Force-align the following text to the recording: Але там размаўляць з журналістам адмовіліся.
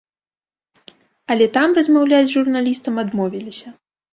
Але 1.35 1.45
там 1.57 1.77
размаўляць 1.81 2.25
з 2.33 2.35
журналістам 2.39 2.93
адмовіліся. 3.07 3.67